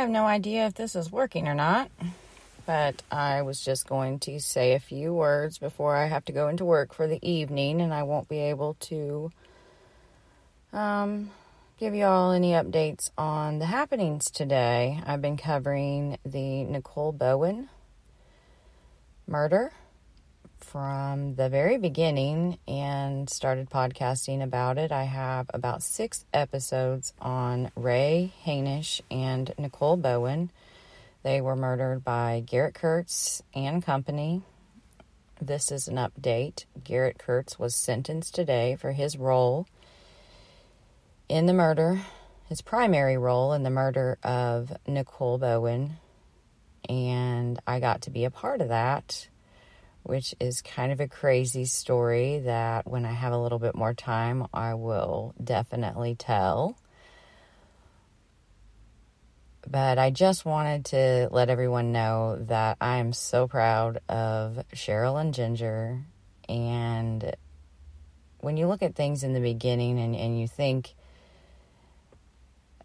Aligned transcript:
have 0.00 0.10
no 0.10 0.24
idea 0.24 0.66
if 0.66 0.74
this 0.74 0.96
is 0.96 1.12
working 1.12 1.46
or 1.46 1.54
not, 1.54 1.90
but 2.64 3.02
I 3.10 3.42
was 3.42 3.60
just 3.60 3.86
going 3.86 4.18
to 4.20 4.40
say 4.40 4.72
a 4.72 4.80
few 4.80 5.12
words 5.12 5.58
before 5.58 5.94
I 5.94 6.06
have 6.06 6.24
to 6.24 6.32
go 6.32 6.48
into 6.48 6.64
work 6.64 6.94
for 6.94 7.06
the 7.06 7.18
evening, 7.22 7.82
and 7.82 7.92
I 7.92 8.04
won't 8.04 8.26
be 8.26 8.38
able 8.38 8.74
to 8.80 9.30
um, 10.72 11.30
give 11.78 11.94
you 11.94 12.04
all 12.04 12.32
any 12.32 12.52
updates 12.52 13.10
on 13.18 13.58
the 13.58 13.66
happenings 13.66 14.30
today. 14.30 15.02
I've 15.06 15.20
been 15.20 15.36
covering 15.36 16.16
the 16.24 16.64
Nicole 16.64 17.12
Bowen 17.12 17.68
murder 19.26 19.70
from 20.60 21.34
the 21.34 21.48
very 21.48 21.78
beginning 21.78 22.58
and 22.68 23.28
started 23.28 23.70
podcasting 23.70 24.42
about 24.42 24.78
it. 24.78 24.92
I 24.92 25.04
have 25.04 25.50
about 25.52 25.82
six 25.82 26.24
episodes 26.32 27.12
on 27.20 27.70
Ray 27.74 28.32
Hainish 28.44 29.00
and 29.10 29.52
Nicole 29.58 29.96
Bowen. 29.96 30.50
They 31.22 31.40
were 31.40 31.56
murdered 31.56 32.04
by 32.04 32.42
Garrett 32.46 32.74
Kirts 32.74 33.42
and 33.54 33.84
company. 33.84 34.42
This 35.40 35.72
is 35.72 35.88
an 35.88 35.96
update. 35.96 36.64
Garrett 36.84 37.18
Kirts 37.18 37.58
was 37.58 37.74
sentenced 37.74 38.34
today 38.34 38.76
for 38.76 38.92
his 38.92 39.16
role 39.16 39.66
in 41.28 41.46
the 41.46 41.54
murder, 41.54 42.00
his 42.48 42.60
primary 42.60 43.16
role 43.16 43.52
in 43.52 43.62
the 43.62 43.70
murder 43.70 44.18
of 44.22 44.76
Nicole 44.86 45.38
Bowen. 45.38 45.96
And 46.88 47.58
I 47.66 47.80
got 47.80 48.02
to 48.02 48.10
be 48.10 48.24
a 48.24 48.30
part 48.30 48.60
of 48.60 48.68
that 48.68 49.28
which 50.02 50.34
is 50.40 50.62
kind 50.62 50.92
of 50.92 51.00
a 51.00 51.08
crazy 51.08 51.64
story 51.64 52.40
that 52.40 52.86
when 52.86 53.04
I 53.04 53.12
have 53.12 53.32
a 53.32 53.38
little 53.38 53.58
bit 53.58 53.74
more 53.74 53.94
time, 53.94 54.46
I 54.52 54.74
will 54.74 55.34
definitely 55.42 56.14
tell. 56.14 56.76
But 59.68 59.98
I 59.98 60.10
just 60.10 60.44
wanted 60.44 60.86
to 60.86 61.28
let 61.30 61.50
everyone 61.50 61.92
know 61.92 62.38
that 62.48 62.76
I 62.80 62.96
am 62.96 63.12
so 63.12 63.46
proud 63.46 64.00
of 64.08 64.64
Cheryl 64.74 65.20
and 65.20 65.34
Ginger. 65.34 66.02
And 66.48 67.36
when 68.38 68.56
you 68.56 68.66
look 68.66 68.82
at 68.82 68.94
things 68.94 69.22
in 69.22 69.34
the 69.34 69.40
beginning 69.40 70.00
and, 70.00 70.16
and 70.16 70.40
you 70.40 70.48
think, 70.48 70.94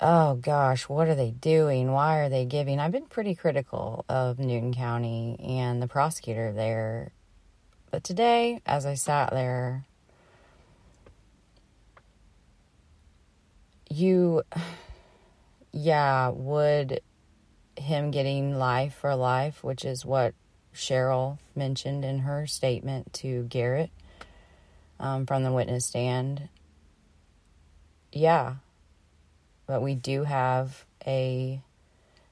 oh 0.01 0.35
gosh, 0.35 0.89
what 0.89 1.07
are 1.07 1.15
they 1.15 1.31
doing? 1.31 1.91
Why 1.91 2.19
are 2.19 2.29
they 2.29 2.45
giving? 2.45 2.79
I've 2.79 2.91
been 2.91 3.05
pretty 3.05 3.35
critical 3.35 4.05
of 4.09 4.39
Newton 4.39 4.73
County 4.73 5.37
and 5.39 5.81
the 5.81 5.87
prosecutor 5.87 6.51
there. 6.51 7.11
But 7.91 8.03
today, 8.03 8.61
as 8.65 8.85
I 8.85 8.95
sat 8.95 9.31
there, 9.31 9.85
you, 13.89 14.43
yeah, 15.71 16.29
would 16.29 17.01
him 17.77 18.11
getting 18.11 18.57
life 18.57 18.95
for 18.95 19.15
life, 19.15 19.63
which 19.63 19.85
is 19.85 20.05
what 20.05 20.33
Cheryl 20.73 21.39
mentioned 21.55 22.03
in 22.03 22.19
her 22.19 22.47
statement 22.47 23.13
to 23.13 23.43
Garrett 23.43 23.91
um, 24.99 25.25
from 25.25 25.43
the 25.43 25.51
witness 25.51 25.85
stand. 25.85 26.49
Yeah, 28.11 28.55
but 29.67 29.81
we 29.81 29.95
do 29.95 30.23
have 30.23 30.85
a 31.05 31.61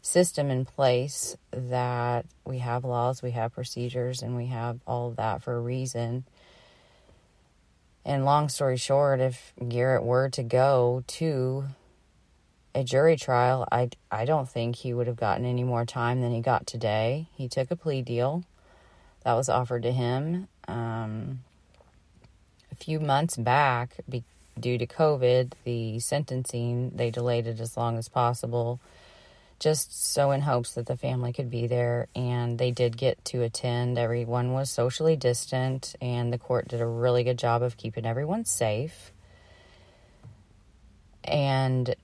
system 0.02 0.52
in 0.52 0.66
place 0.66 1.38
that 1.52 2.26
we 2.46 2.60
have 2.60 2.84
laws, 2.84 3.24
we 3.24 3.32
have 3.32 3.54
procedures, 3.54 4.22
and 4.22 4.36
we 4.36 4.48
have 4.48 4.80
all 4.86 5.10
of 5.10 5.16
that 5.16 5.42
for 5.42 5.56
a 5.56 5.60
reason. 5.60 6.26
And 8.06 8.26
long 8.26 8.50
story 8.50 8.78
short, 8.78 9.22
if 9.22 9.54
Garrett 9.68 10.04
were 10.04 10.30
to 10.30 10.44
go 10.44 11.04
to 11.08 11.66
a 12.76 12.84
jury 12.84 13.16
trial, 13.16 13.66
I, 13.72 13.90
I 14.12 14.26
don't 14.26 14.50
think 14.50 14.76
he 14.76 14.94
would 14.94 15.08
have 15.08 15.16
gotten 15.16 15.46
any 15.46 15.64
more 15.64 15.86
time 15.86 16.22
than 16.22 16.32
he 16.32 16.42
got 16.42 16.68
today. 16.68 17.28
He 17.34 17.48
took 17.48 17.72
a 17.72 17.76
plea 17.76 18.02
deal 18.02 18.44
that 19.24 19.34
was 19.36 19.48
offered 19.48 19.84
to 19.84 19.92
him 19.92 20.50
um, 20.68 21.40
a 22.72 22.76
few 22.76 23.00
months 23.00 23.38
back 23.38 23.96
due 24.60 24.78
to 24.78 24.86
COVID, 24.86 25.54
the 25.64 26.00
sentencing, 26.00 26.92
they 26.96 27.10
delayed 27.10 27.48
it 27.48 27.60
as 27.60 27.76
long 27.76 27.98
as 27.98 28.08
possible, 28.08 28.80
just 29.60 30.14
so 30.14 30.32
in 30.32 30.42
hopes 30.42 30.74
that 30.74 30.86
the 30.86 30.98
family 30.98 31.34
could 31.34 31.50
be 31.50 31.68
there. 31.68 32.08
And 32.16 32.58
they 32.58 32.72
did 32.72 32.98
get 32.98 33.24
to 33.26 33.42
attend. 33.42 33.98
Everyone 33.98 34.54
was 34.54 34.70
socially 34.70 35.16
distant, 35.16 35.96
and 36.02 36.32
the 36.32 36.38
court 36.38 36.68
did 36.68 36.82
a 36.82 36.86
really 36.86 37.24
good 37.24 37.40
job 37.40 37.62
of 37.62 37.78
keeping 37.78 38.06
everyone 38.06 38.46
safe. 38.46 39.12
And 41.24 41.96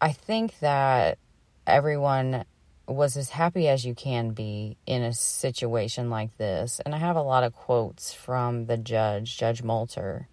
I 0.00 0.12
think 0.12 0.58
that 0.60 1.18
everyone 1.66 2.44
was 2.86 3.16
as 3.16 3.30
happy 3.30 3.68
as 3.68 3.84
you 3.84 3.94
can 3.94 4.30
be 4.30 4.76
in 4.86 5.02
a 5.02 5.12
situation 5.12 6.08
like 6.08 6.36
this. 6.38 6.80
And 6.86 6.94
I 6.94 6.98
have 6.98 7.16
a 7.16 7.22
lot 7.22 7.44
of 7.44 7.52
quotes 7.52 8.14
from 8.14 8.66
the 8.66 8.78
judge, 8.78 9.36
Judge 9.36 9.62
Molter 9.62 10.26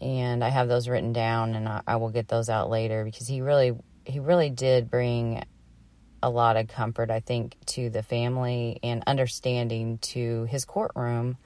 and 0.00 0.44
I 0.44 0.48
have 0.48 0.68
those 0.68 0.88
written 0.88 1.12
down, 1.12 1.54
and 1.54 1.68
I, 1.68 1.82
I 1.86 1.96
will 1.96 2.10
get 2.10 2.28
those 2.28 2.48
out 2.48 2.70
later 2.70 3.04
because 3.04 3.26
he 3.26 3.40
really 3.40 3.72
he 4.04 4.20
really 4.20 4.50
did 4.50 4.90
bring 4.90 5.44
a 6.22 6.30
lot 6.30 6.56
of 6.56 6.68
comfort, 6.68 7.10
I 7.10 7.20
think, 7.20 7.56
to 7.66 7.90
the 7.90 8.02
family 8.02 8.78
and 8.82 9.02
understanding 9.06 9.98
to 9.98 10.44
his 10.44 10.64
courtroom. 10.64 11.36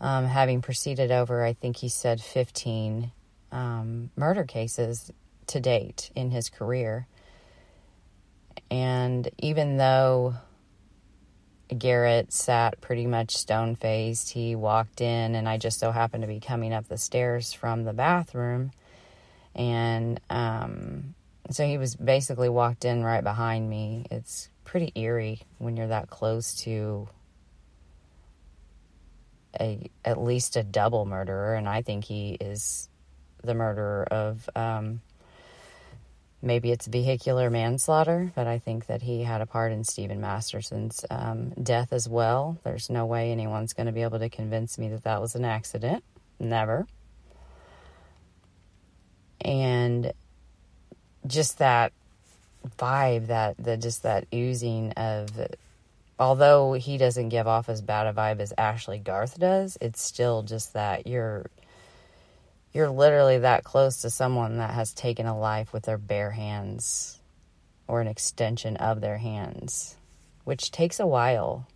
Um, 0.00 0.26
having 0.26 0.62
proceeded 0.62 1.10
over, 1.10 1.44
I 1.44 1.52
think 1.52 1.76
he 1.76 1.88
said 1.88 2.20
15 2.20 3.12
um, 3.52 4.10
murder 4.16 4.44
cases 4.44 5.12
to 5.48 5.60
date 5.60 6.10
in 6.14 6.30
his 6.30 6.48
career. 6.48 7.06
And 8.70 9.28
even 9.38 9.76
though 9.76 10.34
Garrett 11.72 12.32
sat 12.32 12.80
pretty 12.80 13.06
much 13.06 13.36
stone 13.36 13.74
faced. 13.74 14.30
He 14.30 14.54
walked 14.54 15.00
in, 15.00 15.34
and 15.34 15.48
I 15.48 15.58
just 15.58 15.78
so 15.78 15.90
happened 15.90 16.22
to 16.22 16.28
be 16.28 16.40
coming 16.40 16.72
up 16.72 16.88
the 16.88 16.98
stairs 16.98 17.52
from 17.52 17.84
the 17.84 17.92
bathroom. 17.92 18.72
And 19.54 20.20
um, 20.30 21.14
so 21.50 21.66
he 21.66 21.78
was 21.78 21.94
basically 21.94 22.48
walked 22.48 22.84
in 22.84 23.04
right 23.04 23.22
behind 23.22 23.68
me. 23.68 24.06
It's 24.10 24.48
pretty 24.64 24.92
eerie 24.94 25.42
when 25.58 25.76
you're 25.76 25.88
that 25.88 26.08
close 26.08 26.54
to 26.62 27.08
a 29.60 29.90
at 30.04 30.20
least 30.20 30.56
a 30.56 30.62
double 30.62 31.04
murderer, 31.04 31.54
and 31.54 31.68
I 31.68 31.82
think 31.82 32.04
he 32.04 32.36
is 32.40 32.88
the 33.42 33.54
murderer 33.54 34.04
of 34.10 34.48
um, 34.56 35.02
maybe 36.42 36.72
it's 36.72 36.86
vehicular 36.86 37.48
manslaughter, 37.48 38.32
but 38.34 38.46
I 38.46 38.58
think 38.58 38.86
that 38.86 39.02
he 39.02 39.22
had 39.22 39.40
a 39.40 39.46
part 39.46 39.72
in 39.72 39.84
Stephen 39.84 40.20
Masterson's 40.20 41.04
um, 41.08 41.50
death 41.50 41.92
as 41.92 42.08
well. 42.08 42.58
There's 42.64 42.90
no 42.90 43.06
way 43.06 43.30
anyone's 43.30 43.72
going 43.72 43.86
to 43.86 43.92
be 43.92 44.02
able 44.02 44.18
to 44.18 44.28
convince 44.28 44.76
me 44.76 44.88
that 44.88 45.04
that 45.04 45.20
was 45.20 45.36
an 45.36 45.44
accident. 45.44 46.02
Never. 46.40 46.86
And 49.40 50.12
just 51.26 51.58
that 51.58 51.92
vibe, 52.78 53.28
that 53.28 53.56
the 53.58 53.76
just 53.76 54.02
that 54.02 54.26
oozing 54.34 54.92
of, 54.92 55.30
although 56.18 56.72
he 56.72 56.98
doesn't 56.98 57.28
give 57.28 57.46
off 57.46 57.68
as 57.68 57.80
bad 57.80 58.06
a 58.06 58.12
vibe 58.12 58.40
as 58.40 58.52
Ashley 58.58 58.98
Garth 58.98 59.38
does, 59.38 59.78
it's 59.80 60.02
still 60.02 60.42
just 60.42 60.72
that 60.72 61.06
you're 61.06 61.46
you're 62.72 62.90
literally 62.90 63.38
that 63.38 63.64
close 63.64 64.02
to 64.02 64.10
someone 64.10 64.58
that 64.58 64.70
has 64.70 64.94
taken 64.94 65.26
a 65.26 65.38
life 65.38 65.72
with 65.72 65.84
their 65.84 65.98
bare 65.98 66.30
hands 66.30 67.20
or 67.86 68.00
an 68.00 68.06
extension 68.06 68.76
of 68.78 69.00
their 69.00 69.18
hands, 69.18 69.96
which 70.44 70.70
takes 70.70 70.98
a 70.98 71.06
while. 71.06 71.66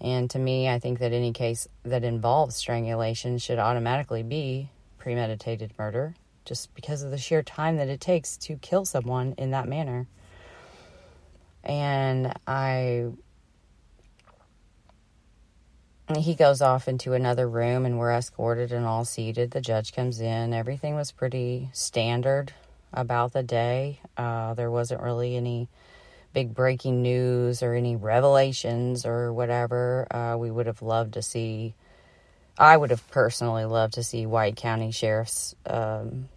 And 0.00 0.30
to 0.30 0.38
me, 0.38 0.68
I 0.68 0.78
think 0.78 0.98
that 0.98 1.12
any 1.12 1.32
case 1.32 1.68
that 1.84 2.04
involves 2.04 2.56
strangulation 2.56 3.38
should 3.38 3.58
automatically 3.58 4.22
be 4.22 4.70
premeditated 4.98 5.72
murder 5.78 6.14
just 6.44 6.74
because 6.74 7.02
of 7.02 7.10
the 7.10 7.18
sheer 7.18 7.42
time 7.42 7.76
that 7.76 7.88
it 7.88 8.00
takes 8.00 8.36
to 8.36 8.56
kill 8.56 8.84
someone 8.84 9.34
in 9.38 9.50
that 9.50 9.68
manner. 9.68 10.06
And 11.62 12.32
I 12.46 13.08
he 16.18 16.34
goes 16.34 16.60
off 16.60 16.86
into 16.86 17.14
another 17.14 17.48
room 17.48 17.86
and 17.86 17.98
we're 17.98 18.12
escorted 18.12 18.72
and 18.72 18.84
all 18.84 19.04
seated. 19.04 19.50
The 19.50 19.60
judge 19.60 19.92
comes 19.92 20.20
in. 20.20 20.52
Everything 20.52 20.94
was 20.94 21.12
pretty 21.12 21.70
standard 21.72 22.52
about 22.92 23.32
the 23.32 23.42
day. 23.42 24.00
Uh, 24.16 24.54
there 24.54 24.70
wasn't 24.70 25.00
really 25.00 25.36
any 25.36 25.68
big 26.34 26.54
breaking 26.54 27.00
news 27.00 27.62
or 27.62 27.74
any 27.74 27.96
revelations 27.96 29.06
or 29.06 29.32
whatever. 29.32 30.06
Uh, 30.10 30.36
we 30.36 30.50
would 30.50 30.66
have 30.66 30.82
loved 30.82 31.14
to 31.14 31.22
see, 31.22 31.74
I 32.58 32.76
would 32.76 32.90
have 32.90 33.08
personally 33.10 33.64
loved 33.64 33.94
to 33.94 34.02
see 34.02 34.26
White 34.26 34.56
County 34.56 34.90
Sheriff's 34.90 35.54
um, 35.64 36.28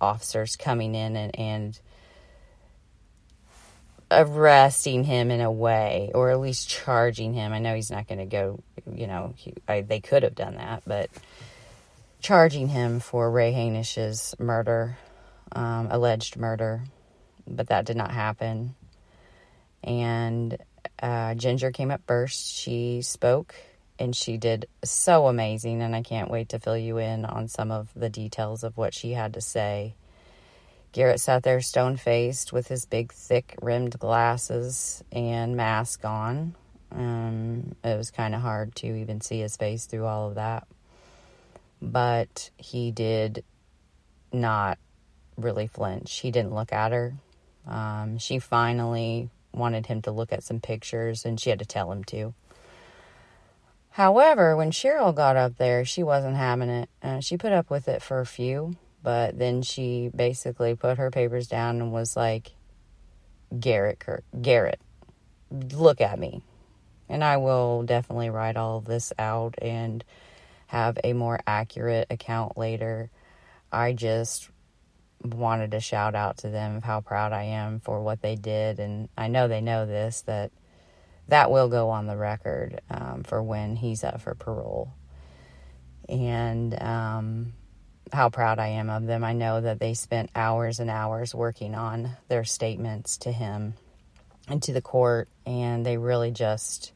officers 0.00 0.56
coming 0.56 0.94
in 0.94 1.16
and, 1.16 1.38
and 1.38 1.80
arresting 4.20 5.04
him 5.04 5.30
in 5.30 5.40
a 5.40 5.50
way, 5.50 6.10
or 6.14 6.30
at 6.30 6.40
least 6.40 6.68
charging 6.68 7.34
him. 7.34 7.52
I 7.52 7.58
know 7.58 7.74
he's 7.74 7.90
not 7.90 8.08
going 8.08 8.18
to 8.18 8.26
go, 8.26 8.60
you 8.92 9.06
know, 9.06 9.34
he, 9.36 9.54
I, 9.68 9.80
they 9.82 10.00
could 10.00 10.22
have 10.22 10.34
done 10.34 10.56
that, 10.56 10.82
but 10.86 11.10
charging 12.20 12.68
him 12.68 13.00
for 13.00 13.30
Ray 13.30 13.52
Hainish's 13.52 14.34
murder, 14.38 14.96
um, 15.52 15.88
alleged 15.90 16.36
murder. 16.36 16.82
but 17.46 17.68
that 17.68 17.84
did 17.84 17.96
not 17.96 18.10
happen. 18.10 18.74
And 19.82 20.56
uh, 21.02 21.34
Ginger 21.34 21.70
came 21.70 21.90
up 21.90 22.00
first. 22.06 22.56
She 22.56 23.02
spoke 23.02 23.54
and 23.98 24.16
she 24.16 24.36
did 24.38 24.66
so 24.82 25.26
amazing. 25.26 25.82
And 25.82 25.94
I 25.94 26.02
can't 26.02 26.30
wait 26.30 26.50
to 26.50 26.58
fill 26.58 26.78
you 26.78 26.98
in 26.98 27.24
on 27.24 27.48
some 27.48 27.70
of 27.70 27.88
the 27.94 28.08
details 28.08 28.64
of 28.64 28.76
what 28.76 28.94
she 28.94 29.12
had 29.12 29.34
to 29.34 29.40
say. 29.40 29.94
Garrett 30.94 31.18
sat 31.18 31.42
there 31.42 31.60
stone 31.60 31.96
faced 31.96 32.52
with 32.52 32.68
his 32.68 32.86
big, 32.86 33.12
thick 33.12 33.56
rimmed 33.60 33.98
glasses 33.98 35.02
and 35.10 35.56
mask 35.56 36.04
on. 36.04 36.54
Um, 36.92 37.74
it 37.82 37.96
was 37.98 38.12
kind 38.12 38.32
of 38.32 38.40
hard 38.40 38.76
to 38.76 38.86
even 38.86 39.20
see 39.20 39.40
his 39.40 39.56
face 39.56 39.86
through 39.86 40.06
all 40.06 40.28
of 40.28 40.36
that. 40.36 40.68
But 41.82 42.48
he 42.56 42.92
did 42.92 43.42
not 44.32 44.78
really 45.36 45.66
flinch. 45.66 46.20
He 46.20 46.30
didn't 46.30 46.54
look 46.54 46.72
at 46.72 46.92
her. 46.92 47.14
Um, 47.66 48.18
she 48.18 48.38
finally 48.38 49.30
wanted 49.52 49.86
him 49.86 50.00
to 50.02 50.12
look 50.12 50.32
at 50.32 50.44
some 50.44 50.60
pictures, 50.60 51.24
and 51.24 51.40
she 51.40 51.50
had 51.50 51.58
to 51.58 51.66
tell 51.66 51.90
him 51.90 52.04
to. 52.04 52.34
However, 53.90 54.56
when 54.56 54.70
Cheryl 54.70 55.12
got 55.12 55.34
up 55.34 55.56
there, 55.56 55.84
she 55.84 56.04
wasn't 56.04 56.36
having 56.36 56.68
it. 56.68 56.88
Uh, 57.02 57.18
she 57.18 57.36
put 57.36 57.50
up 57.50 57.68
with 57.68 57.88
it 57.88 58.00
for 58.00 58.20
a 58.20 58.26
few, 58.26 58.76
but 59.04 59.38
then 59.38 59.60
she 59.60 60.10
basically 60.16 60.74
put 60.74 60.96
her 60.96 61.10
papers 61.10 61.46
down 61.46 61.82
and 61.82 61.92
was 61.92 62.16
like, 62.16 62.52
Garrett, 63.60 64.00
Kurt, 64.00 64.24
Garrett, 64.40 64.80
look 65.50 66.00
at 66.00 66.18
me. 66.18 66.42
And 67.08 67.22
I 67.22 67.36
will 67.36 67.82
definitely 67.82 68.30
write 68.30 68.56
all 68.56 68.80
this 68.80 69.12
out 69.18 69.56
and 69.60 70.02
have 70.68 70.98
a 71.04 71.12
more 71.12 71.38
accurate 71.46 72.06
account 72.08 72.56
later. 72.56 73.10
I 73.70 73.92
just 73.92 74.48
wanted 75.22 75.72
to 75.72 75.80
shout 75.80 76.14
out 76.14 76.38
to 76.38 76.48
them 76.48 76.76
of 76.76 76.82
how 76.82 77.02
proud 77.02 77.34
I 77.34 77.42
am 77.44 77.80
for 77.80 78.02
what 78.02 78.22
they 78.22 78.36
did. 78.36 78.80
And 78.80 79.10
I 79.18 79.28
know 79.28 79.48
they 79.48 79.60
know 79.60 79.84
this 79.84 80.22
that 80.22 80.50
that 81.28 81.50
will 81.50 81.68
go 81.68 81.90
on 81.90 82.06
the 82.06 82.16
record 82.16 82.80
um, 82.90 83.22
for 83.22 83.42
when 83.42 83.76
he's 83.76 84.02
up 84.02 84.22
for 84.22 84.34
parole. 84.34 84.94
And 86.08 86.80
um, 86.82 87.52
how 88.12 88.30
proud 88.30 88.58
I 88.58 88.68
am 88.68 88.90
of 88.90 89.06
them. 89.06 89.24
I 89.24 89.32
know 89.32 89.60
that 89.60 89.78
they 89.78 89.94
spent 89.94 90.30
hours 90.34 90.80
and 90.80 90.90
hours 90.90 91.34
working 91.34 91.74
on 91.74 92.10
their 92.28 92.44
statements 92.44 93.18
to 93.18 93.32
him 93.32 93.74
and 94.48 94.62
to 94.64 94.72
the 94.72 94.82
court, 94.82 95.28
and 95.46 95.84
they 95.84 95.96
really 95.96 96.30
just 96.30 96.92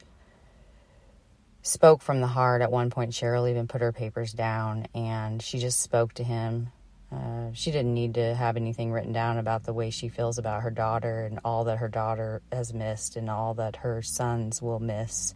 spoke 1.63 2.03
from 2.03 2.21
the 2.21 2.27
heart. 2.27 2.63
At 2.63 2.71
one 2.71 2.91
point, 2.91 3.13
Cheryl 3.13 3.51
even 3.51 3.69
put 3.69 3.81
her 3.81 3.93
papers 3.93 4.33
down 4.33 4.87
and 4.95 5.43
she 5.43 5.59
just 5.59 5.81
spoke 5.81 6.15
to 6.15 6.25
him 6.25 6.71
uh, 7.11 7.51
she 7.55 7.71
didn't 7.71 7.95
need 7.95 8.15
to 8.15 8.35
have 8.35 8.57
anything 8.57 8.93
written 8.93 9.13
down 9.13 9.39
about 9.39 9.65
the 9.65 9.73
way 9.73 9.89
she 9.89 10.09
feels 10.09 10.37
about 10.37 10.63
her 10.63 10.71
daughter 10.71 11.25
and 11.25 11.41
all 11.43 11.65
that 11.65 11.79
her 11.79 11.89
daughter 11.89 12.43
has 12.53 12.75
missed 12.75 13.17
and 13.17 13.31
all 13.31 13.55
that 13.55 13.77
her 13.77 14.03
sons 14.03 14.61
will 14.61 14.79
miss. 14.79 15.35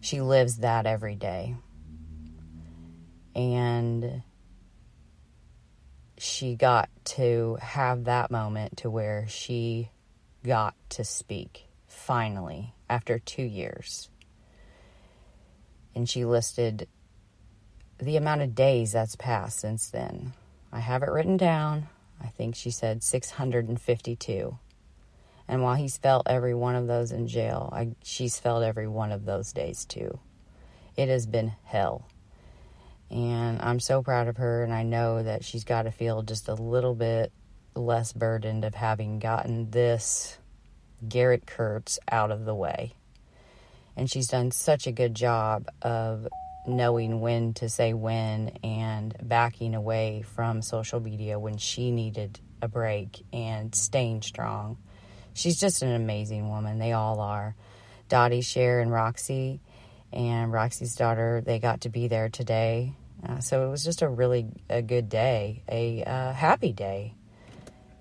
She 0.00 0.20
lives 0.20 0.58
that 0.58 0.86
every 0.86 1.16
day. 1.16 1.56
And 3.34 4.22
she 6.20 6.54
got 6.54 6.90
to 7.02 7.56
have 7.62 8.04
that 8.04 8.30
moment 8.30 8.76
to 8.76 8.90
where 8.90 9.26
she 9.26 9.88
got 10.44 10.74
to 10.90 11.02
speak 11.02 11.66
finally 11.86 12.74
after 12.90 13.18
two 13.18 13.42
years. 13.42 14.10
And 15.94 16.06
she 16.06 16.26
listed 16.26 16.86
the 17.98 18.18
amount 18.18 18.42
of 18.42 18.54
days 18.54 18.92
that's 18.92 19.16
passed 19.16 19.60
since 19.60 19.88
then. 19.88 20.34
I 20.70 20.80
have 20.80 21.02
it 21.02 21.10
written 21.10 21.38
down. 21.38 21.88
I 22.22 22.26
think 22.26 22.54
she 22.54 22.70
said 22.70 23.02
652. 23.02 24.58
And 25.48 25.62
while 25.62 25.74
he's 25.74 25.96
felt 25.96 26.26
every 26.28 26.54
one 26.54 26.74
of 26.74 26.86
those 26.86 27.12
in 27.12 27.28
jail, 27.28 27.70
I, 27.72 27.92
she's 28.02 28.38
felt 28.38 28.62
every 28.62 28.86
one 28.86 29.10
of 29.10 29.24
those 29.24 29.54
days 29.54 29.86
too. 29.86 30.18
It 30.98 31.08
has 31.08 31.26
been 31.26 31.52
hell. 31.64 32.06
And 33.10 33.60
I'm 33.60 33.80
so 33.80 34.02
proud 34.02 34.28
of 34.28 34.36
her, 34.36 34.62
and 34.62 34.72
I 34.72 34.84
know 34.84 35.22
that 35.22 35.44
she's 35.44 35.64
got 35.64 35.82
to 35.82 35.90
feel 35.90 36.22
just 36.22 36.48
a 36.48 36.54
little 36.54 36.94
bit 36.94 37.32
less 37.74 38.12
burdened 38.12 38.64
of 38.64 38.74
having 38.74 39.18
gotten 39.18 39.70
this 39.70 40.38
Garrett 41.06 41.46
Kirts 41.46 41.98
out 42.10 42.30
of 42.30 42.44
the 42.44 42.54
way. 42.54 42.94
And 43.96 44.10
she's 44.10 44.28
done 44.28 44.50
such 44.50 44.86
a 44.86 44.92
good 44.92 45.14
job 45.14 45.68
of 45.82 46.28
knowing 46.66 47.20
when 47.20 47.54
to 47.54 47.68
say 47.68 47.94
when 47.94 48.50
and 48.62 49.16
backing 49.22 49.74
away 49.74 50.22
from 50.22 50.62
social 50.62 51.00
media 51.00 51.38
when 51.38 51.56
she 51.56 51.90
needed 51.90 52.38
a 52.62 52.68
break 52.68 53.24
and 53.32 53.74
staying 53.74 54.22
strong. 54.22 54.78
She's 55.32 55.58
just 55.58 55.82
an 55.82 55.92
amazing 55.92 56.48
woman. 56.48 56.78
They 56.78 56.92
all 56.92 57.20
are. 57.20 57.56
Dottie, 58.08 58.42
Cher, 58.42 58.80
and 58.80 58.92
Roxy, 58.92 59.60
and 60.12 60.52
Roxy's 60.52 60.94
daughter, 60.94 61.42
they 61.44 61.58
got 61.58 61.82
to 61.82 61.88
be 61.88 62.08
there 62.08 62.28
today. 62.28 62.94
Uh, 63.26 63.40
so 63.40 63.66
it 63.66 63.70
was 63.70 63.84
just 63.84 64.02
a 64.02 64.08
really 64.08 64.46
a 64.68 64.82
good 64.82 65.08
day, 65.08 65.62
a 65.68 66.02
uh, 66.04 66.32
happy 66.32 66.72
day. 66.72 67.14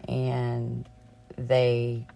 And 0.07 0.87
they 1.37 2.07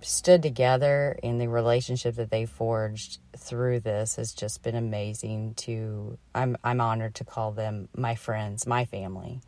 stood 0.00 0.42
together 0.42 1.18
and 1.22 1.40
the 1.40 1.48
relationship 1.48 2.16
that 2.16 2.30
they 2.30 2.44
forged 2.44 3.18
through 3.38 3.80
this 3.80 4.16
has 4.16 4.34
just 4.34 4.62
been 4.62 4.74
amazing 4.74 5.54
to 5.54 6.18
I'm 6.34 6.56
I'm 6.62 6.80
honored 6.80 7.14
to 7.16 7.24
call 7.24 7.52
them 7.52 7.88
my 7.96 8.14
friends, 8.14 8.66
my 8.66 8.84
family. 8.84 9.40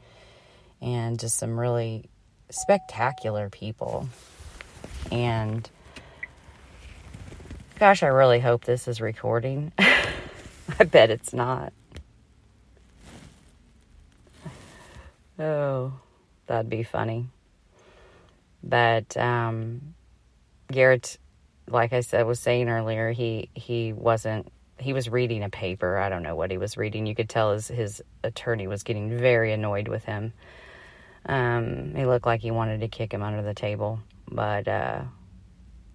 And 0.81 1.19
just 1.19 1.37
some 1.37 1.59
really 1.59 2.09
spectacular 2.51 3.51
people. 3.51 4.09
And 5.11 5.69
gosh, 7.79 8.03
I 8.03 8.09
really 8.09 8.41
hope 8.41 8.65
this 8.65 8.89
is 8.89 9.01
recording. 9.01 9.73
I 9.79 10.85
bet 10.85 11.11
it's 11.11 11.33
not. 11.33 11.73
Oh, 15.39 15.93
that'd 16.47 16.71
be 16.71 16.83
funny. 16.83 17.27
But 18.63 19.17
um 19.17 19.95
Garrett, 20.69 21.19
like 21.69 21.93
I 21.93 22.01
said, 22.01 22.27
was 22.27 22.41
saying 22.41 22.69
earlier, 22.69 23.13
he 23.13 23.51
he 23.55 23.93
wasn't. 23.93 24.51
He 24.79 24.93
was 24.93 25.09
reading 25.09 25.43
a 25.43 25.49
paper. 25.49 25.97
I 25.97 26.09
don't 26.09 26.23
know 26.23 26.37
what 26.37 26.51
he 26.51 26.59
was 26.59 26.77
reading. 26.77 27.07
You 27.07 27.15
could 27.15 27.29
tell 27.29 27.53
his 27.53 27.69
his 27.69 28.03
attorney 28.25 28.67
was 28.67 28.83
getting 28.83 29.17
very 29.19 29.53
annoyed 29.53 29.89
with 29.89 30.05
him. 30.05 30.33
Um, 31.27 31.95
he 31.95 32.07
looked 32.07 32.27
like 32.27 32.41
he 32.41 32.51
wanted 32.51 32.81
to 32.81 32.89
kick 32.89 33.13
him 33.13 33.23
under 33.23 33.43
the 33.43 33.55
table, 33.55 34.01
but 34.31 34.69
uh, 34.69 35.03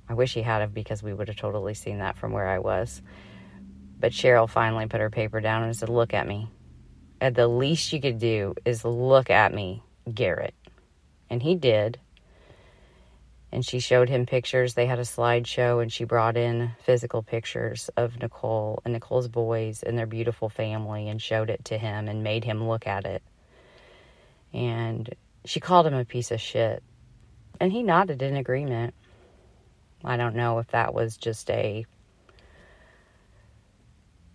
I 0.09 0.13
wish 0.13 0.33
he 0.33 0.41
had 0.41 0.61
have 0.61 0.73
because 0.73 1.01
we 1.01 1.13
would 1.13 1.27
have 1.27 1.37
totally 1.37 1.73
seen 1.73 1.99
that 1.99 2.17
from 2.17 2.31
where 2.31 2.47
I 2.47 2.59
was. 2.59 3.01
But 3.99 4.11
Cheryl 4.11 4.49
finally 4.49 4.87
put 4.87 4.99
her 4.99 5.09
paper 5.09 5.39
down 5.39 5.63
and 5.63 5.75
said, 5.75 5.89
"Look 5.89 6.13
at 6.13 6.27
me." 6.27 6.49
And 7.19 7.35
the 7.35 7.47
least 7.47 7.93
you 7.93 8.01
could 8.01 8.17
do 8.17 8.55
is 8.65 8.83
look 8.83 9.29
at 9.29 9.53
me, 9.53 9.83
Garrett. 10.11 10.55
And 11.29 11.41
he 11.41 11.55
did 11.55 11.99
and 13.51 13.65
she 13.65 13.79
showed 13.79 14.09
him 14.09 14.25
pictures. 14.25 14.73
They 14.73 14.85
had 14.85 14.99
a 14.99 15.03
slideshow, 15.03 15.81
and 15.81 15.91
she 15.91 16.05
brought 16.05 16.37
in 16.37 16.71
physical 16.83 17.21
pictures 17.21 17.89
of 17.97 18.19
Nicole 18.19 18.81
and 18.85 18.93
Nicole's 18.93 19.27
boys 19.27 19.83
and 19.83 19.97
their 19.97 20.05
beautiful 20.05 20.49
family 20.49 21.09
and 21.09 21.21
showed 21.21 21.49
it 21.49 21.65
to 21.65 21.77
him 21.77 22.07
and 22.07 22.23
made 22.23 22.45
him 22.45 22.67
look 22.67 22.87
at 22.87 23.05
it. 23.05 23.21
And 24.53 25.13
she 25.43 25.59
called 25.59 25.87
him 25.87 25.93
a 25.93 26.05
piece 26.05 26.31
of 26.31 26.39
shit. 26.39 26.81
And 27.59 27.71
he 27.71 27.83
nodded 27.83 28.21
in 28.21 28.37
agreement. 28.37 28.93
I 30.03 30.17
don't 30.17 30.35
know 30.35 30.59
if 30.59 30.67
that 30.69 30.93
was 30.93 31.17
just 31.17 31.49
a. 31.49 31.85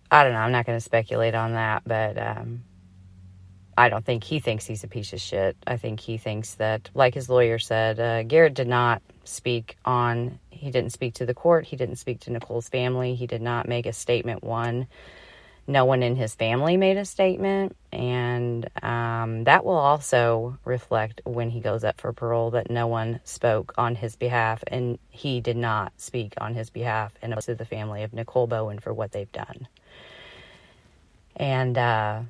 I 0.09 0.23
don't 0.23 0.33
know. 0.33 0.39
I'm 0.39 0.51
not 0.51 0.65
going 0.65 0.77
to 0.77 0.83
speculate 0.83 1.35
on 1.35 1.53
that, 1.53 1.83
but 1.85 2.17
um, 2.17 2.63
I 3.77 3.89
don't 3.89 4.05
think 4.05 4.23
he 4.23 4.39
thinks 4.39 4.65
he's 4.65 4.83
a 4.83 4.87
piece 4.87 5.13
of 5.13 5.21
shit. 5.21 5.55
I 5.67 5.77
think 5.77 5.99
he 5.99 6.17
thinks 6.17 6.55
that, 6.55 6.89
like 6.95 7.13
his 7.13 7.29
lawyer 7.29 7.59
said, 7.59 7.99
uh, 7.99 8.23
Garrett 8.23 8.55
did 8.55 8.67
not 8.67 9.01
speak 9.23 9.77
on, 9.85 10.39
he 10.49 10.71
didn't 10.71 10.93
speak 10.93 11.13
to 11.15 11.25
the 11.25 11.33
court, 11.35 11.65
he 11.65 11.75
didn't 11.75 11.97
speak 11.97 12.21
to 12.21 12.31
Nicole's 12.31 12.69
family, 12.69 13.13
he 13.13 13.27
did 13.27 13.41
not 13.41 13.67
make 13.67 13.85
a 13.85 13.93
statement. 13.93 14.43
One, 14.43 14.87
no 15.67 15.83
one 15.83 16.01
in 16.01 16.15
his 16.15 16.33
family 16.33 16.77
made 16.77 16.95
a 16.95 17.03
statement, 17.03 17.75
and 17.91 18.69
um, 18.81 19.43
that 19.43 19.65
will 19.65 19.77
also 19.77 20.57
reflect 20.63 21.21
when 21.25 21.49
he 21.49 21.59
goes 21.59 21.83
up 21.83 21.99
for 21.99 22.13
parole 22.13 22.51
that 22.51 22.69
no 22.69 22.87
one 22.87 23.19
spoke 23.25 23.73
on 23.77 23.95
his 23.95 24.15
behalf, 24.15 24.63
and 24.67 24.97
he 25.09 25.41
did 25.41 25.57
not 25.57 25.91
speak 25.97 26.33
on 26.39 26.53
his 26.53 26.69
behalf 26.69 27.13
and 27.21 27.37
to 27.41 27.53
the 27.53 27.65
family 27.65 28.03
of 28.03 28.13
Nicole 28.13 28.47
Bowen 28.47 28.79
for 28.79 28.93
what 28.93 29.11
they've 29.11 29.31
done. 29.31 29.67
And, 31.35 31.77
uh, 31.77 32.21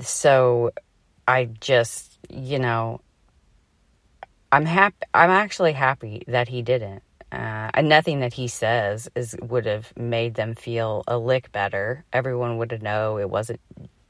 so 0.00 0.72
I 1.26 1.44
just, 1.44 2.18
you 2.28 2.58
know, 2.58 3.00
I'm 4.52 4.64
happy. 4.64 4.96
I'm 5.14 5.30
actually 5.30 5.72
happy 5.72 6.22
that 6.28 6.48
he 6.48 6.62
didn't. 6.62 7.02
And 7.76 7.90
nothing 7.90 8.20
that 8.20 8.32
he 8.32 8.48
says 8.48 9.10
is 9.14 9.36
would 9.42 9.66
have 9.66 9.94
made 9.98 10.34
them 10.34 10.54
feel 10.54 11.04
a 11.06 11.18
lick 11.18 11.52
better. 11.52 12.06
Everyone 12.10 12.56
would 12.56 12.72
have 12.72 12.80
know 12.80 13.18
it 13.18 13.28
wasn't 13.28 13.60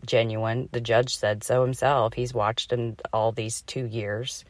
genuine. 0.07 0.69
The 0.71 0.81
judge 0.81 1.17
said 1.17 1.43
so 1.43 1.63
himself. 1.63 2.15
He's 2.15 2.33
watched 2.33 2.73
him 2.73 2.97
all 3.13 3.33
these 3.33 3.63
two 3.63 3.85
years. 3.85 4.45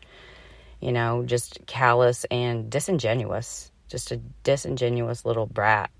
You 0.81 0.93
know, 0.93 1.25
just 1.25 1.61
callous 1.67 2.25
and 2.31 2.71
disingenuous. 2.71 3.73
Just 3.89 4.13
a 4.13 4.19
disingenuous 4.45 5.25
little 5.25 5.47
brat. 5.47 5.91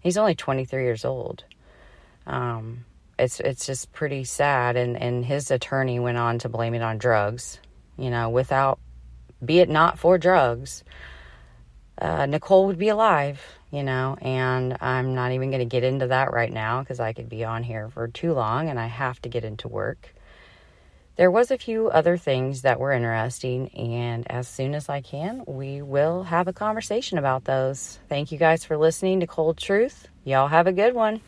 He's 0.00 0.16
only 0.16 0.34
23 0.34 0.84
years 0.84 1.04
old. 1.04 1.44
Um, 2.26 2.86
it's 3.18 3.40
it's 3.40 3.66
just 3.66 3.92
pretty 3.92 4.24
sad. 4.24 4.76
And, 4.76 4.96
and 4.96 5.22
his 5.22 5.50
attorney 5.50 6.00
went 6.00 6.16
on 6.16 6.38
to 6.38 6.48
blame 6.48 6.72
it 6.72 6.82
on 6.82 6.96
drugs. 6.96 7.60
You 7.98 8.08
know, 8.08 8.30
without, 8.30 8.80
be 9.44 9.58
it 9.60 9.68
not 9.68 9.98
for 9.98 10.16
drugs, 10.16 10.82
uh, 12.04 12.26
Nicole 12.26 12.66
would 12.66 12.78
be 12.78 12.90
alive, 12.90 13.40
you 13.70 13.82
know, 13.82 14.18
and 14.20 14.76
I'm 14.82 15.14
not 15.14 15.32
even 15.32 15.50
going 15.50 15.60
to 15.60 15.64
get 15.64 15.84
into 15.84 16.08
that 16.08 16.32
right 16.32 16.52
now 16.52 16.80
because 16.80 17.00
I 17.00 17.14
could 17.14 17.30
be 17.30 17.44
on 17.44 17.62
here 17.62 17.88
for 17.88 18.08
too 18.08 18.34
long 18.34 18.68
and 18.68 18.78
I 18.78 18.86
have 18.86 19.22
to 19.22 19.30
get 19.30 19.42
into 19.42 19.68
work. 19.68 20.14
There 21.16 21.30
was 21.30 21.50
a 21.50 21.56
few 21.56 21.88
other 21.88 22.18
things 22.18 22.62
that 22.62 22.78
were 22.78 22.92
interesting, 22.92 23.68
and 23.68 24.30
as 24.30 24.48
soon 24.48 24.74
as 24.74 24.88
I 24.88 25.00
can, 25.00 25.44
we 25.46 25.80
will 25.80 26.24
have 26.24 26.46
a 26.46 26.52
conversation 26.52 27.16
about 27.16 27.44
those. 27.44 28.00
Thank 28.08 28.32
you 28.32 28.38
guys 28.38 28.64
for 28.64 28.76
listening 28.76 29.20
to 29.20 29.26
Cold 29.26 29.56
Truth. 29.56 30.08
Y'all 30.24 30.48
have 30.48 30.66
a 30.66 30.72
good 30.72 30.94
one. 30.94 31.22